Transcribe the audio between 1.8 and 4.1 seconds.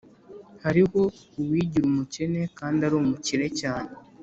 umukene kandi ari umukire cyane